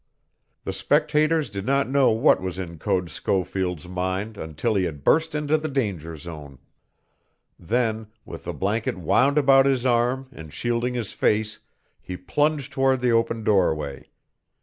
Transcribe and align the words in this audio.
The 0.63 0.73
spectators 0.73 1.51
did 1.51 1.63
not 1.63 1.87
know 1.87 2.09
what 2.09 2.41
was 2.41 2.57
in 2.57 2.79
Code 2.79 3.11
Schofield's 3.11 3.87
mind 3.87 4.35
until 4.35 4.73
he 4.73 4.85
had 4.85 5.03
burst 5.03 5.35
into 5.35 5.59
the 5.59 5.67
danger 5.67 6.17
zone. 6.17 6.57
Then, 7.59 8.07
with 8.25 8.45
the 8.45 8.53
blanket 8.55 8.97
wound 8.97 9.37
about 9.37 9.67
his 9.67 9.85
arm 9.85 10.27
and 10.31 10.51
shielding 10.51 10.95
his 10.95 11.11
face 11.11 11.59
he 12.01 12.17
plunged 12.17 12.73
toward 12.73 12.99
the 12.99 13.11
open 13.11 13.43
doorway. 13.43 14.09